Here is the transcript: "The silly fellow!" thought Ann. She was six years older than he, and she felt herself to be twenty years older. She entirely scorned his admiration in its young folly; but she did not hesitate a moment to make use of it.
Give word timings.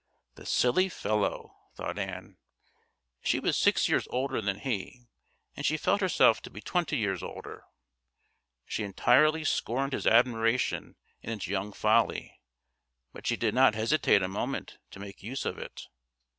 "The 0.33 0.47
silly 0.47 0.89
fellow!" 0.89 1.55
thought 1.75 1.99
Ann. 1.99 2.37
She 3.21 3.39
was 3.39 3.55
six 3.55 3.87
years 3.87 4.07
older 4.09 4.41
than 4.41 4.57
he, 4.61 5.05
and 5.55 5.63
she 5.63 5.77
felt 5.77 6.01
herself 6.01 6.41
to 6.41 6.49
be 6.49 6.59
twenty 6.59 6.97
years 6.97 7.21
older. 7.21 7.65
She 8.65 8.83
entirely 8.83 9.43
scorned 9.43 9.93
his 9.93 10.07
admiration 10.07 10.95
in 11.21 11.29
its 11.33 11.45
young 11.45 11.71
folly; 11.71 12.41
but 13.13 13.27
she 13.27 13.37
did 13.37 13.53
not 13.53 13.75
hesitate 13.75 14.23
a 14.23 14.27
moment 14.27 14.79
to 14.89 14.99
make 14.99 15.21
use 15.21 15.45
of 15.45 15.59
it. 15.59 15.83